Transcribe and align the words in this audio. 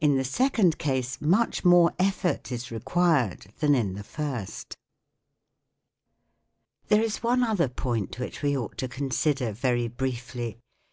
In 0.00 0.16
the 0.16 0.22
second 0.22 0.78
case 0.78 1.20
much 1.20 1.64
more 1.64 1.92
effort 1.98 2.52
is 2.52 2.70
required 2.70 3.46
than 3.58 3.74
in 3.74 3.94
the 3.94 4.04
first. 4.04 4.76
There 6.86 7.02
is 7.02 7.20
one 7.24 7.42
other 7.42 7.68
point 7.68 8.20
which 8.20 8.42
we 8.42 8.56
ought 8.56 8.78
to 8.78 8.86
consider 8.86 9.50
very 9.50 9.88
briefly. 9.88 10.60